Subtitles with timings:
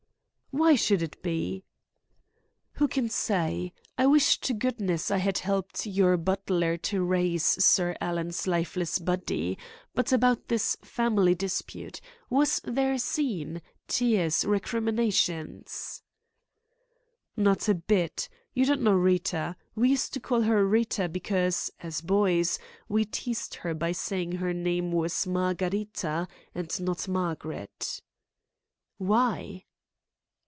[0.53, 1.63] "Why should it be?"
[2.73, 3.71] "Who can say?
[3.97, 9.57] I wish to goodness I had helped your butler to raise Sir Alan's lifeless body.
[9.95, 12.01] But about this family dispute.
[12.29, 16.03] Was there a scene tears, recriminations?"
[17.37, 18.27] "Not a bit.
[18.53, 19.55] You don't know Rita.
[19.73, 22.59] We used to call her Rita because, as boys,
[22.89, 28.01] we teased her by saying her name was Margharita, and not Margaret"
[28.97, 29.63] "Why?"